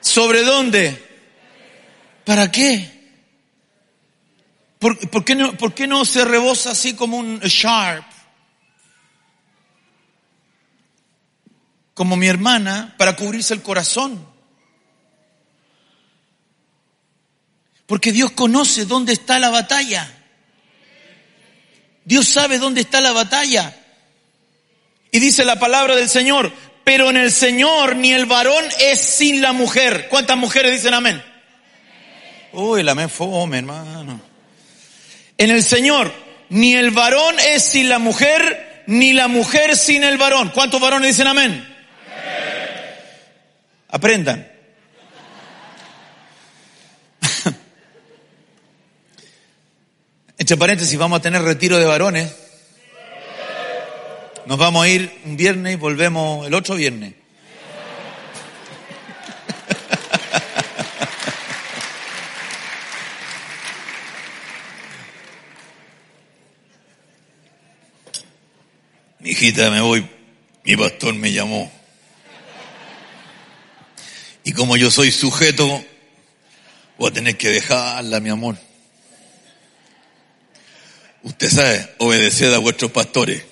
[0.00, 0.96] ¿Sobre dónde?
[2.24, 2.88] ¿Para qué?
[4.78, 8.04] ¿Por, qué no, ¿Por, qué no, se rebosa así como un sharp?
[12.00, 14.26] Como mi hermana, para cubrirse el corazón.
[17.84, 20.10] Porque Dios conoce dónde está la batalla.
[22.06, 23.76] Dios sabe dónde está la batalla.
[25.10, 26.50] Y dice la palabra del Señor,
[26.84, 30.08] pero en el Señor ni el varón es sin la mujer.
[30.08, 31.22] ¿Cuántas mujeres dicen amén?
[32.54, 34.22] Uy, el amén fome, hermano.
[35.36, 36.14] En el Señor
[36.48, 40.48] ni el varón es sin la mujer, ni la mujer sin el varón.
[40.54, 41.79] ¿Cuántos varones dicen amén?
[43.90, 44.48] Aprendan.
[50.38, 52.32] Entre paréntesis, vamos a tener retiro de varones.
[54.46, 57.14] Nos vamos a ir un viernes y volvemos el otro viernes.
[69.18, 70.08] Mi hijita, me voy.
[70.64, 71.79] Mi pastor me llamó.
[74.50, 75.84] Y como yo soy sujeto,
[76.98, 78.58] voy a tener que dejarla, mi amor.
[81.22, 83.44] Usted sabe, obedeced a vuestros pastores.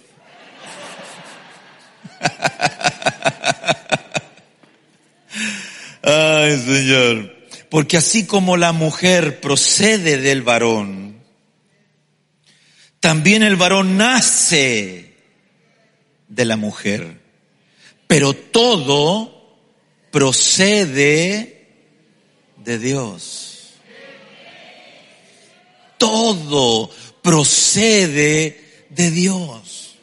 [6.03, 7.33] Ay, Señor.
[7.71, 11.23] Porque así como la mujer procede del varón,
[12.99, 15.15] también el varón nace
[16.27, 17.21] de la mujer.
[18.09, 19.38] Pero todo
[20.11, 21.67] procede
[22.57, 23.75] de Dios.
[25.97, 26.91] Todo
[27.23, 29.97] procede de Dios.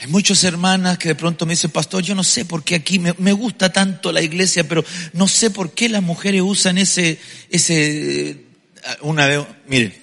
[0.00, 3.00] Hay muchas hermanas que de pronto me dicen, pastor, yo no sé por qué aquí
[3.00, 7.18] me, gusta tanto la iglesia, pero no sé por qué las mujeres usan ese,
[7.50, 8.44] ese,
[9.00, 9.94] una vez, miren,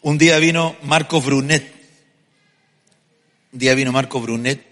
[0.00, 1.70] un día vino Marco Brunet,
[3.52, 4.65] un día vino Marco Brunet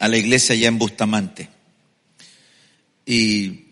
[0.00, 1.48] a la iglesia allá en Bustamante.
[3.06, 3.66] Y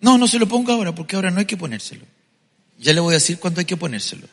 [0.00, 2.04] no, no se lo pongo ahora porque ahora no hay que ponérselo.
[2.78, 4.28] Ya le voy a decir cuándo hay que ponérselo.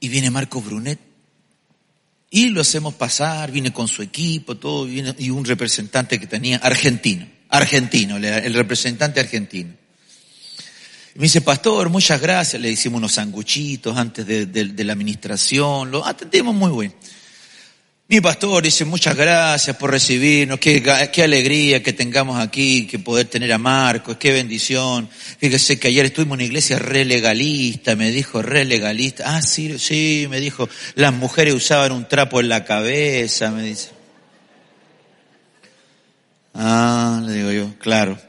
[0.00, 0.98] Y viene Marco Brunet
[2.30, 6.56] y lo hacemos pasar, viene con su equipo, todo, viene, y un representante que tenía,
[6.58, 9.74] argentino, argentino, el representante argentino.
[11.14, 15.90] Y me dice, pastor, muchas gracias, le hicimos unos sanguchitos antes de, de la administración,
[15.90, 17.15] lo atendimos muy bien.
[18.08, 20.80] Mi pastor dice, muchas gracias por recibirnos, qué,
[21.12, 25.08] qué, alegría que tengamos aquí, que poder tener a Marcos, qué bendición.
[25.40, 29.36] Fíjese que ayer estuvimos en una iglesia re legalista, me dijo, re legalista.
[29.36, 33.90] Ah, sí, sí, me dijo, las mujeres usaban un trapo en la cabeza, me dice.
[36.54, 38.20] Ah, le digo yo, claro.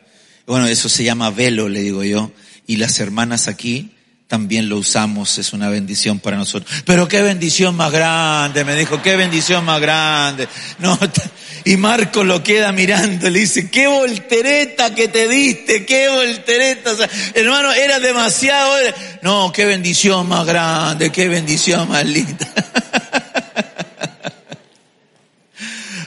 [0.48, 2.32] Bueno, eso se llama velo, le digo yo.
[2.66, 3.92] Y las hermanas aquí
[4.28, 6.70] también lo usamos, es una bendición para nosotros.
[6.86, 10.50] Pero qué bendición más grande, me dijo, qué bendición más grande.
[10.80, 11.00] No,
[11.66, 16.92] y Marco lo queda mirando, le dice, qué voltereta que te diste, qué voltereta.
[17.34, 18.76] Hermano, era demasiado.
[19.22, 22.48] No, qué bendición más grande, qué bendición más linda.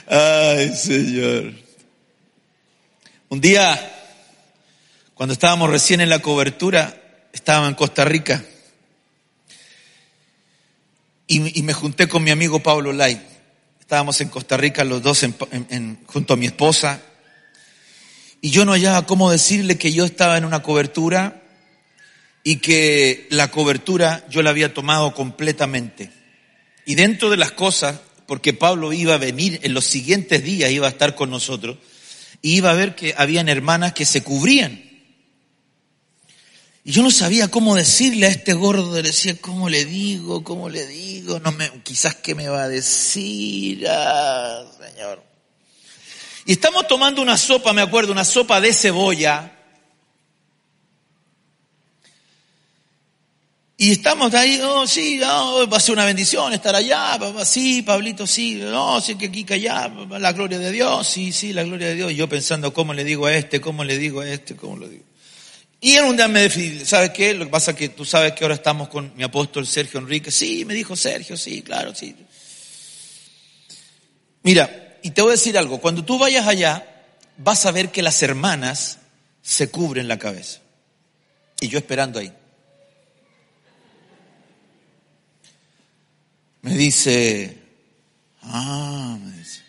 [0.07, 1.53] Ay, Señor.
[3.29, 3.79] Un día,
[5.15, 7.00] cuando estábamos recién en la cobertura,
[7.33, 8.43] estaba en Costa Rica
[11.27, 13.21] y, me junté con mi amigo Pablo Lai.
[13.79, 15.25] Estábamos en Costa Rica los dos
[16.07, 17.01] junto a mi esposa
[18.41, 21.41] y yo no hallaba cómo decirle que yo estaba en una cobertura
[22.43, 26.11] y que la cobertura yo la había tomado completamente.
[26.85, 30.87] Y dentro de las cosas, porque Pablo iba a venir en los siguientes días, iba
[30.87, 31.77] a estar con nosotros,
[32.41, 34.90] y iba a ver que habían hermanas que se cubrían.
[36.83, 40.43] Y yo no sabía cómo decirle a este gordo, le decía, ¿cómo le digo?
[40.43, 41.39] ¿Cómo le digo?
[41.39, 45.23] No me, quizás qué me va a decir, ah, Señor.
[46.45, 49.59] Y estamos tomando una sopa, me acuerdo, una sopa de cebolla.
[53.77, 58.27] Y estamos ahí, oh, sí, oh, va a ser una bendición estar allá, sí, Pablito,
[58.27, 61.95] sí, no, sí, que Kika allá, la gloria de Dios, sí, sí, la gloria de
[61.95, 62.11] Dios.
[62.11, 63.59] Y yo pensando, ¿cómo le digo a este?
[63.59, 64.55] ¿Cómo le digo a este?
[64.55, 65.03] ¿Cómo lo digo?
[65.83, 67.33] Y en un día me decidí, ¿sabes qué?
[67.33, 70.29] Lo que pasa es que tú sabes que ahora estamos con mi apóstol Sergio Enrique.
[70.29, 72.15] Sí, me dijo Sergio, sí, claro, sí.
[74.43, 76.87] Mira, y te voy a decir algo, cuando tú vayas allá,
[77.37, 78.99] vas a ver que las hermanas
[79.41, 80.59] se cubren la cabeza.
[81.59, 82.31] Y yo esperando ahí.
[86.61, 87.57] Me dice,
[88.43, 89.63] ah, me dice,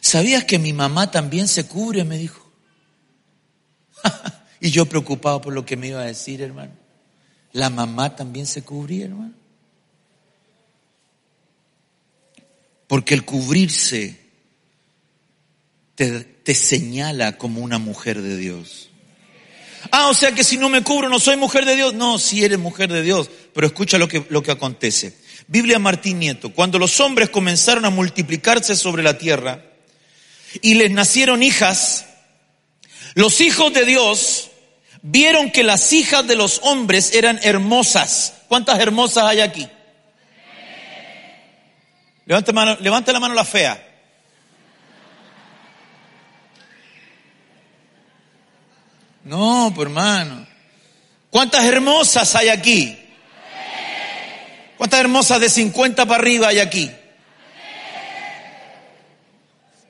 [0.00, 2.04] ¿sabías que mi mamá también se cubre?
[2.04, 2.48] Me dijo.
[4.60, 6.72] y yo preocupado por lo que me iba a decir, hermano.
[7.52, 9.32] La mamá también se cubría, hermano.
[12.86, 14.18] Porque el cubrirse
[15.94, 18.90] te, te señala como una mujer de Dios.
[19.90, 21.94] Ah, o sea que si no me cubro no soy mujer de Dios.
[21.94, 23.30] No, si eres mujer de Dios.
[23.54, 25.16] Pero escucha lo que, lo que acontece.
[25.46, 29.64] Biblia Martín Nieto, cuando los hombres comenzaron a multiplicarse sobre la tierra
[30.62, 32.06] y les nacieron hijas,
[33.14, 34.49] los hijos de Dios
[35.02, 38.34] vieron que las hijas de los hombres eran hermosas.
[38.48, 39.68] ¿Cuántas hermosas hay aquí?
[42.26, 43.86] Levante, mano, la mano la fea.
[49.24, 50.46] No, pues hermano.
[51.30, 52.98] ¿Cuántas hermosas hay aquí?
[54.76, 56.90] ¿Cuántas hermosas de 50 para arriba hay aquí?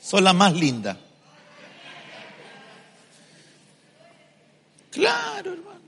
[0.01, 0.97] Son las más lindas.
[4.91, 5.81] Claro, hermano.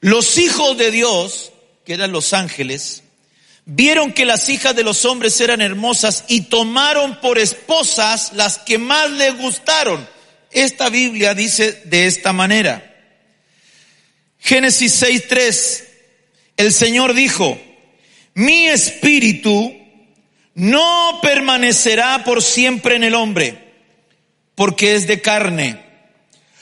[0.00, 1.52] Los hijos de Dios,
[1.84, 3.02] que eran los ángeles,
[3.64, 8.78] vieron que las hijas de los hombres eran hermosas y tomaron por esposas las que
[8.78, 10.08] más les gustaron.
[10.50, 12.88] Esta Biblia dice de esta manera.
[14.40, 15.84] Génesis 6.3,
[16.56, 17.58] el Señor dijo,
[18.34, 19.72] mi espíritu
[20.54, 23.61] no permanecerá por siempre en el hombre,
[24.54, 25.84] porque es de carne.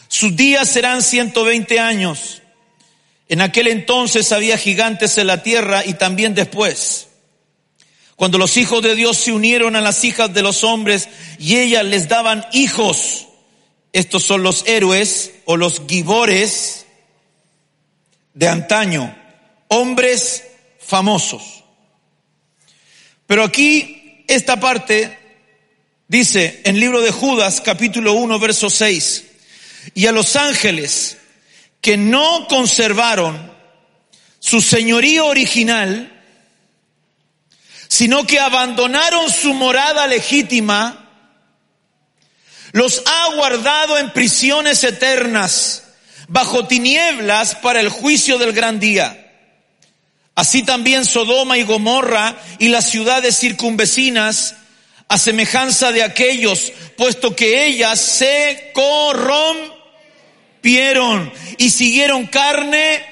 [0.09, 2.43] Sus días serán 120 años.
[3.29, 7.09] En aquel entonces había gigantes en la tierra y también después.
[8.17, 11.85] Cuando los hijos de Dios se unieron a las hijas de los hombres y ellas
[11.85, 13.29] les daban hijos,
[13.93, 16.87] estos son los héroes o los gibores,
[18.35, 19.17] de antaño,
[19.69, 20.45] hombres
[20.79, 21.65] famosos.
[23.27, 25.20] Pero aquí esta parte
[26.11, 29.25] dice en el libro de Judas capítulo 1 verso 6,
[29.95, 31.19] y a los ángeles
[31.81, 33.55] que no conservaron
[34.41, 36.21] su señorío original,
[37.87, 41.09] sino que abandonaron su morada legítima,
[42.73, 45.85] los ha guardado en prisiones eternas
[46.27, 49.33] bajo tinieblas para el juicio del gran día.
[50.35, 54.57] Así también Sodoma y Gomorra y las ciudades circunvecinas,
[55.11, 59.73] a semejanza de aquellos, puesto que ellas se corrompieron
[61.59, 63.05] y siguieron carne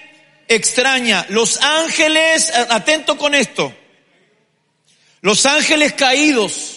[0.47, 1.27] extraña.
[1.29, 3.75] Los ángeles, atento con esto,
[5.23, 6.77] los ángeles caídos,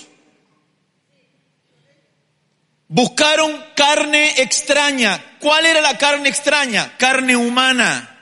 [2.94, 5.38] Buscaron carne extraña.
[5.40, 6.98] ¿Cuál era la carne extraña?
[6.98, 8.20] Carne humana.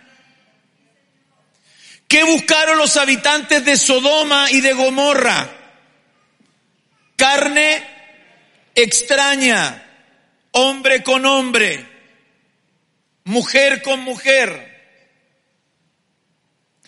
[2.08, 5.59] ¿Qué buscaron los habitantes de Sodoma y de Gomorra?
[7.20, 7.84] Carne
[8.74, 9.84] extraña,
[10.51, 11.86] hombre con hombre,
[13.26, 14.67] mujer con mujer.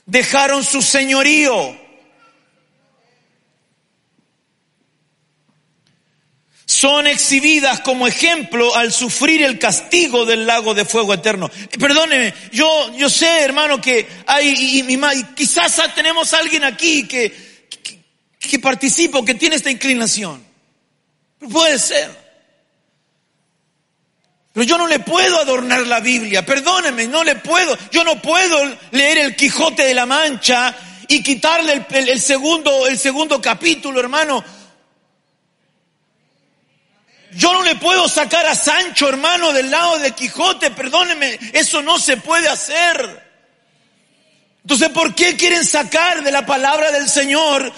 [0.06, 1.78] Dejaron su señorío,
[6.66, 11.52] son exhibidas como ejemplo al sufrir el castigo del lago de fuego eterno.
[11.78, 14.48] Perdóneme, yo, yo sé, hermano, que hay,
[14.80, 17.51] y, quizás tenemos alguien aquí que,
[18.42, 20.44] que, participa o que tiene esta inclinación.
[21.52, 22.20] Puede ser.
[24.54, 27.78] Pero yo no le puedo adornar la Biblia, perdóneme, no le puedo.
[27.92, 30.76] Yo no puedo leer el Quijote de la Mancha
[31.08, 34.44] y quitarle el segundo, el segundo capítulo, hermano,
[37.34, 41.98] yo no le puedo sacar a Sancho, hermano, del lado de Quijote, perdóneme, eso no
[41.98, 43.32] se puede hacer.
[44.64, 47.72] Entonces, ¿por qué quieren sacar de la palabra del Señor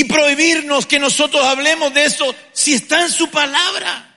[0.00, 4.14] y prohibirnos que nosotros hablemos de eso si está en su palabra?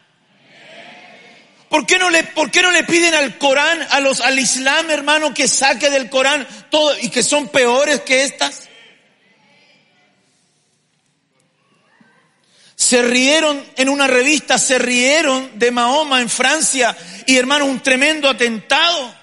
[1.68, 4.90] ¿Por qué no le, por qué no le piden al Corán, a los, al Islam,
[4.92, 8.70] hermano, que saque del Corán todo y que son peores que estas?
[12.76, 18.30] Se rieron en una revista, se rieron de Mahoma en Francia y hermano, un tremendo
[18.30, 19.14] atentado.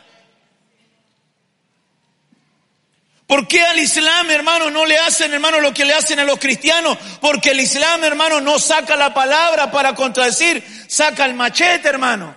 [3.30, 6.40] ¿Por qué al Islam, hermano, no le hacen, hermano, lo que le hacen a los
[6.40, 6.98] cristianos?
[7.20, 12.34] Porque el Islam, hermano, no saca la palabra para contradecir, saca el machete, hermano.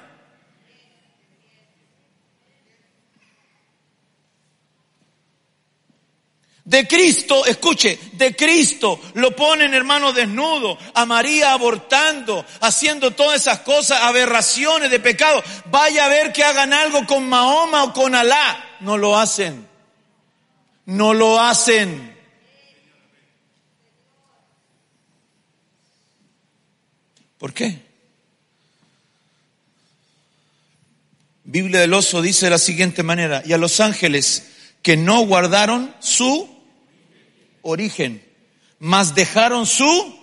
[6.63, 13.61] De Cristo, escuche, de Cristo lo ponen hermano desnudo, a María abortando, haciendo todas esas
[13.61, 15.43] cosas, aberraciones de pecado.
[15.71, 18.77] Vaya a ver que hagan algo con Mahoma o con Alá.
[18.81, 19.72] No lo hacen.
[20.85, 22.13] No lo hacen.
[27.37, 27.81] ¿Por qué?
[31.43, 34.47] Biblia del Oso dice de la siguiente manera, y a los ángeles
[34.81, 36.49] que no guardaron su
[37.61, 38.25] origen,
[38.79, 40.19] mas dejaron su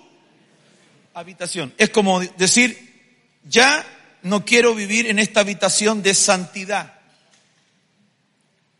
[1.15, 1.75] habitación.
[1.79, 2.91] Es como decir,
[3.45, 3.87] ya
[4.23, 6.99] no quiero vivir en esta habitación de santidad.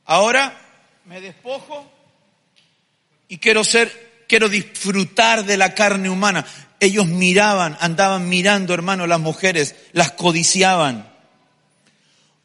[0.05, 0.59] Ahora
[1.11, 1.91] me despojo
[3.27, 6.47] y quiero ser, quiero disfrutar de la carne humana.
[6.79, 11.13] Ellos miraban, andaban mirando, hermano, las mujeres, las codiciaban.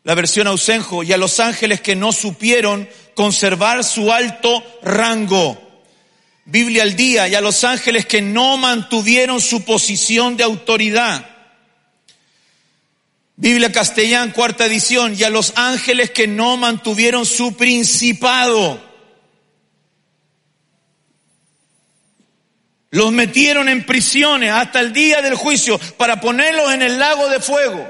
[0.04, 5.62] La versión Ausenjo, y a los ángeles que no supieron conservar su alto rango.
[6.46, 11.35] Biblia al día, y a los ángeles que no mantuvieron su posición de autoridad.
[13.38, 18.82] Biblia castellán, cuarta edición, y a los ángeles que no mantuvieron su principado.
[22.92, 27.40] Los metieron en prisiones hasta el día del juicio para ponerlos en el lago de
[27.42, 27.86] fuego.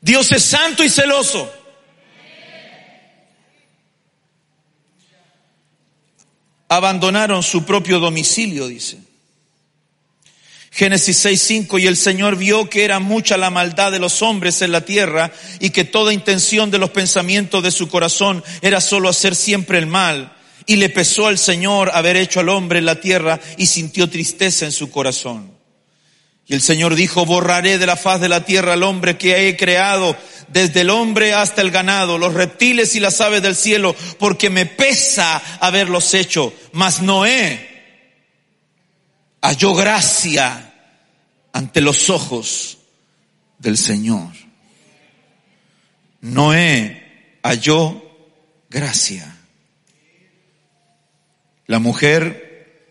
[0.00, 1.62] Dios es santo y celoso.
[6.72, 8.98] abandonaron su propio domicilio, dice.
[10.74, 14.72] Génesis 6:5 y el Señor vio que era mucha la maldad de los hombres en
[14.72, 19.34] la tierra y que toda intención de los pensamientos de su corazón era solo hacer
[19.34, 20.32] siempre el mal.
[20.64, 24.64] Y le pesó al Señor haber hecho al hombre en la tierra y sintió tristeza
[24.64, 25.52] en su corazón.
[26.46, 29.56] Y el Señor dijo, borraré de la faz de la tierra al hombre que he
[29.58, 30.16] creado
[30.48, 34.64] desde el hombre hasta el ganado, los reptiles y las aves del cielo, porque me
[34.64, 36.54] pesa haberlos hecho.
[36.72, 37.71] Mas Noé
[39.42, 40.72] halló gracia
[41.52, 42.78] ante los ojos
[43.58, 44.32] del Señor.
[46.22, 48.02] Noé halló
[48.70, 49.36] gracia.
[51.66, 52.88] La mujer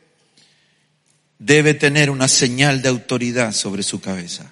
[1.40, 4.52] debe tener una señal de autoridad sobre su cabeza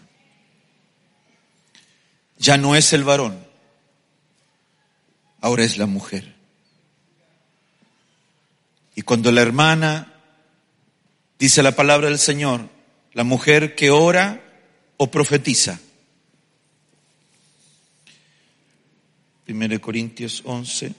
[2.40, 3.46] ya no es el varón,
[5.42, 6.36] ahora es la mujer.
[8.96, 10.19] Y cuando la hermana,
[11.40, 12.70] dice la palabra del Señor,
[13.14, 14.44] la mujer que ora
[14.98, 15.80] o profetiza,
[19.48, 20.94] 1 Corintios 11,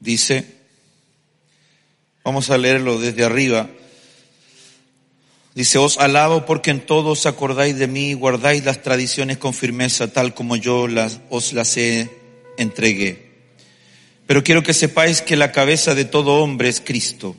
[0.00, 0.56] dice,
[2.22, 3.70] vamos a leerlo desde arriba,
[5.54, 9.54] Dice, os alabo porque en todo os acordáis de mí y guardáis las tradiciones con
[9.54, 12.10] firmeza, tal como yo las, os las he
[12.58, 13.30] entregué.
[14.26, 17.36] Pero quiero que sepáis que la cabeza de todo hombre es Cristo.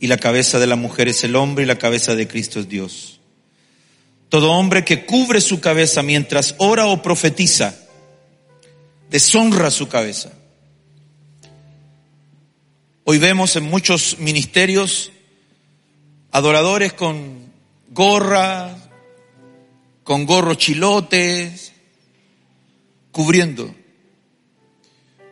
[0.00, 2.68] Y la cabeza de la mujer es el hombre y la cabeza de Cristo es
[2.68, 3.20] Dios.
[4.30, 7.76] Todo hombre que cubre su cabeza mientras ora o profetiza,
[9.10, 10.32] deshonra su cabeza.
[13.04, 15.12] Hoy vemos en muchos ministerios
[16.30, 17.52] adoradores con
[17.90, 18.74] gorra,
[20.02, 21.72] con gorros chilotes,
[23.10, 23.74] cubriendo.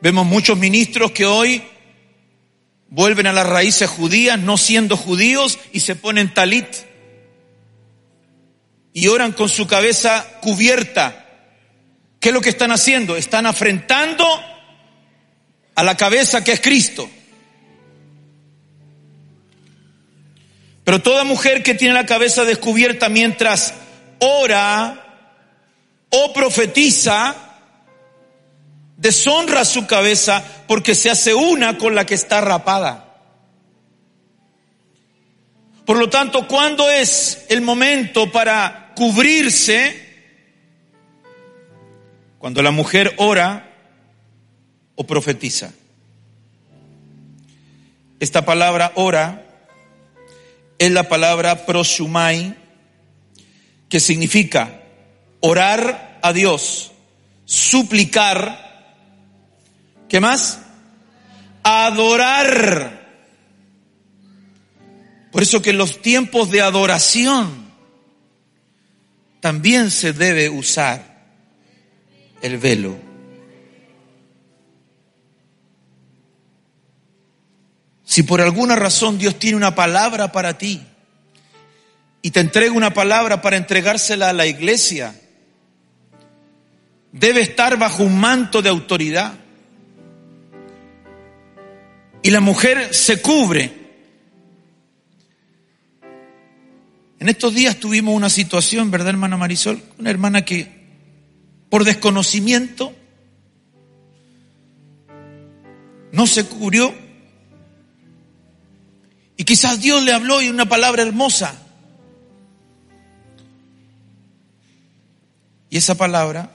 [0.03, 1.63] Vemos muchos ministros que hoy
[2.91, 6.69] vuelven a las raíces judías, no siendo judíos, y se ponen talit.
[8.93, 11.27] Y oran con su cabeza cubierta.
[12.21, 13.17] ¿Qué es lo que están haciendo?
[13.17, 14.27] Están afrentando
[15.75, 17.09] a la cabeza que es Cristo.
[20.83, 23.75] Pero toda mujer que tiene la cabeza descubierta mientras
[24.21, 25.05] ora
[26.11, 27.48] o profetiza,
[28.99, 33.07] deshonra su cabeza porque se hace una con la que está rapada.
[35.87, 40.07] Por lo tanto, ¿cuándo es el momento para cubrirse?
[42.39, 43.73] Cuando la mujer ora
[44.97, 45.73] o profetiza.
[48.21, 49.47] Esta palabra ora
[50.79, 52.55] es la palabra prosumai,
[53.89, 54.83] que significa
[55.41, 56.93] orar a Dios,
[57.45, 58.68] suplicar,
[60.09, 60.61] ¿qué más?
[61.63, 63.07] Adorar.
[65.31, 67.69] Por eso que en los tiempos de adoración
[69.41, 71.03] también se debe usar
[72.43, 73.09] el velo.
[78.05, 80.83] Si por alguna razón Dios tiene una palabra para ti
[82.23, 85.15] y te entrega una palabra para entregársela a la iglesia,
[87.13, 89.35] debe estar bajo un manto de autoridad.
[92.23, 93.73] Y la mujer se cubre.
[97.21, 99.83] En estos días tuvimos una situación, ¿verdad, hermana Marisol?
[99.99, 100.79] Una hermana que
[101.69, 102.95] por desconocimiento
[106.13, 106.95] no se cubrió.
[109.37, 111.55] Y quizás Dios le habló y una palabra hermosa.
[115.71, 116.53] Y esa palabra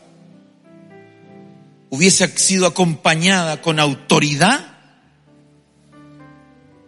[1.90, 4.73] hubiese sido acompañada con autoridad,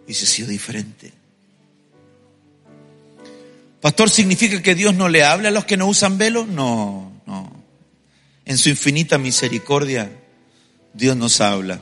[0.06, 1.12] hubiese sido diferente.
[3.82, 6.46] Pastor, ¿significa que Dios no le habla a los que no usan velo?
[6.46, 7.64] No, no.
[8.46, 10.12] En su infinita misericordia,
[10.94, 11.82] Dios nos habla.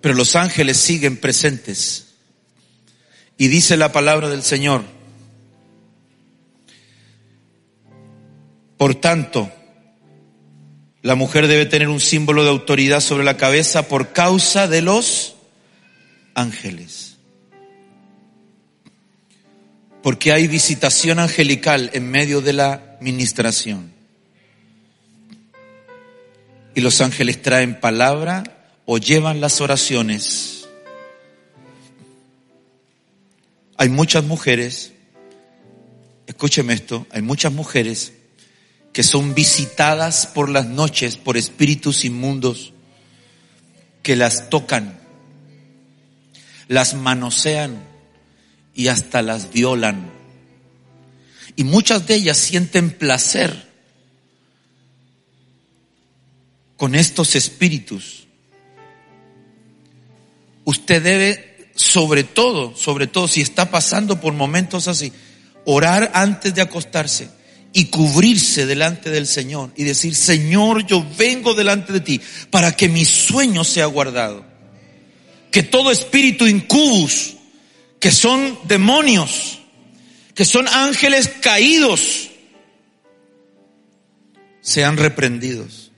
[0.00, 2.14] Pero los ángeles siguen presentes.
[3.36, 4.82] Y dice la palabra del Señor.
[8.76, 9.52] Por tanto,
[11.02, 15.36] la mujer debe tener un símbolo de autoridad sobre la cabeza por causa de los
[16.34, 17.16] ángeles.
[20.02, 23.92] Porque hay visitación angelical en medio de la ministración.
[26.74, 28.44] Y los ángeles traen palabra
[28.84, 30.68] o llevan las oraciones.
[33.76, 34.92] Hay muchas mujeres,
[36.26, 38.12] escúcheme esto, hay muchas mujeres
[38.92, 42.72] que son visitadas por las noches por espíritus inmundos
[44.02, 44.98] que las tocan,
[46.66, 47.82] las manosean
[48.74, 50.10] y hasta las violan.
[51.56, 53.68] Y muchas de ellas sienten placer
[56.76, 58.26] con estos espíritus.
[60.64, 65.12] Usted debe, sobre todo, sobre todo si está pasando por momentos así,
[65.64, 67.37] orar antes de acostarse
[67.72, 72.88] y cubrirse delante del Señor y decir, Señor, yo vengo delante de ti para que
[72.88, 74.44] mi sueño sea guardado.
[75.50, 77.36] Que todo espíritu incubus,
[78.00, 79.60] que son demonios,
[80.34, 82.28] que son ángeles caídos,
[84.60, 85.92] sean reprendidos.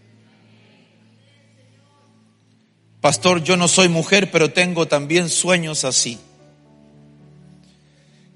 [3.00, 6.18] Pastor, yo no soy mujer, pero tengo también sueños así.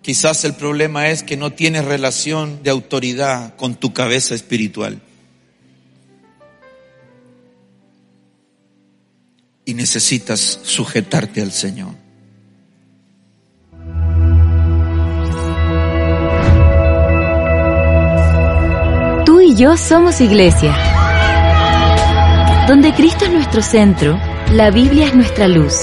[0.04, 5.00] Quizás el problema es que no tienes relación de autoridad con tu cabeza espiritual.
[9.64, 11.94] Y necesitas sujetarte al Señor.
[19.24, 20.76] Tú y yo somos iglesia.
[22.68, 24.20] Donde Cristo es nuestro centro,
[24.52, 25.74] la Biblia es nuestra luz,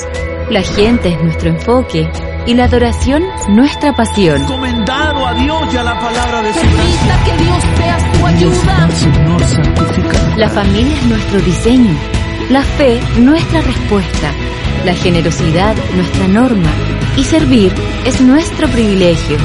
[0.52, 2.08] la gente es nuestro enfoque
[2.46, 4.42] y la adoración nuestra pasión.
[4.42, 8.90] Encomendado a Dios y a la palabra de su Permita que Dios sea tu ayuda.
[8.92, 10.36] Señor, santifica.
[10.38, 11.96] La familia es nuestro diseño,
[12.50, 14.32] la fe nuestra respuesta,
[14.86, 16.70] la generosidad nuestra norma
[17.18, 17.74] y servir
[18.06, 19.38] es nuestro privilegio.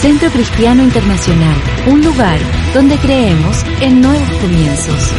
[0.00, 1.56] Centro Cristiano Internacional,
[1.86, 2.38] un lugar
[2.72, 5.12] donde creemos en nuevos comienzos.